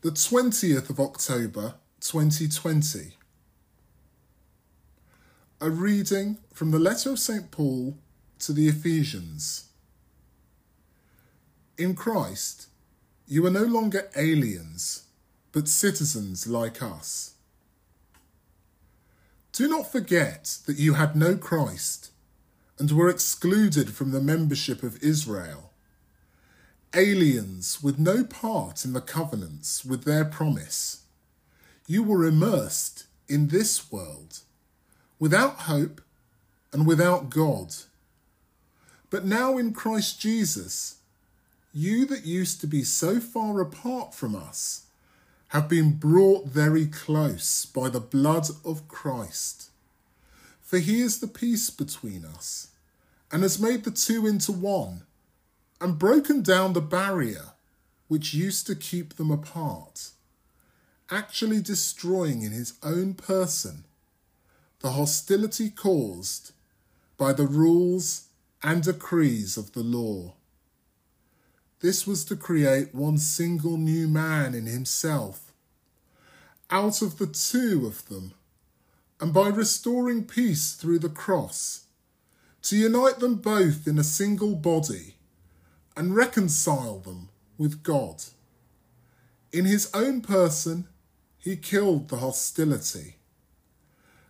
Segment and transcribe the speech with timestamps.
[0.00, 3.14] the 20th of October 2020.
[5.60, 7.50] A reading from the letter of St.
[7.50, 7.98] Paul
[8.38, 9.70] to the Ephesians.
[11.76, 12.68] In Christ,
[13.26, 15.08] you are no longer aliens,
[15.50, 17.34] but citizens like us.
[19.50, 22.12] Do not forget that you had no Christ
[22.78, 25.67] and were excluded from the membership of Israel,
[26.94, 31.02] aliens with no part in the covenants with their promise.
[31.86, 34.40] You were immersed in this world,
[35.18, 36.00] without hope
[36.72, 37.74] and without God.
[39.10, 40.96] But now in Christ Jesus,
[41.72, 44.86] you that used to be so far apart from us
[45.48, 49.70] have been brought very close by the blood of Christ.
[50.62, 52.68] For he is the peace between us,
[53.32, 55.02] and has made the two into one,
[55.80, 57.52] and broken down the barrier
[58.08, 60.10] which used to keep them apart,
[61.10, 63.84] actually destroying in his own person
[64.80, 66.52] the hostility caused
[67.16, 68.28] by the rules
[68.62, 70.34] and decrees of the law.
[71.80, 75.52] This was to create one single new man in himself,
[76.70, 78.32] out of the two of them
[79.20, 81.86] and by restoring peace through the cross,
[82.62, 85.17] to unite them both in a single body
[85.98, 88.22] and reconcile them with God.
[89.52, 90.86] In his own person,
[91.36, 93.16] he killed the hostility.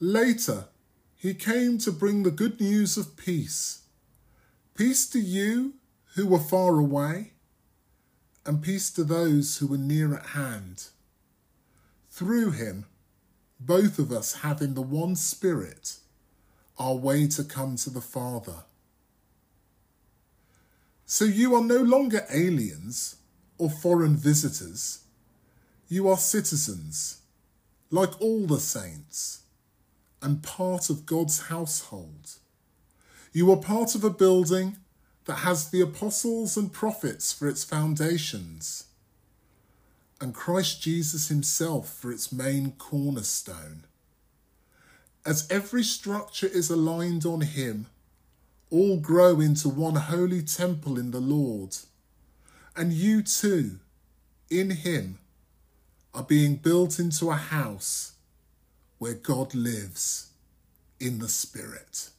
[0.00, 0.68] Later,
[1.14, 3.82] he came to bring the good news of peace.
[4.74, 5.74] Peace to you
[6.14, 7.34] who were far away,
[8.46, 10.86] and peace to those who were near at hand.
[12.08, 12.86] Through him,
[13.60, 15.98] both of us have in the one Spirit
[16.78, 18.64] our way to come to the Father.
[21.12, 23.16] So you are no longer aliens
[23.58, 25.00] or foreign visitors.
[25.88, 27.22] You are citizens,
[27.90, 29.42] like all the saints,
[30.22, 32.36] and part of God's household.
[33.32, 34.76] You are part of a building
[35.24, 38.84] that has the apostles and prophets for its foundations
[40.20, 43.82] and Christ Jesus himself for its main cornerstone.
[45.26, 47.88] As every structure is aligned on him,
[48.70, 51.76] all grow into one holy temple in the Lord.
[52.76, 53.80] And you too,
[54.48, 55.18] in him,
[56.14, 58.12] are being built into a house
[58.98, 60.30] where God lives
[60.98, 62.10] in the Spirit.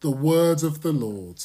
[0.00, 1.42] The word of the Lord.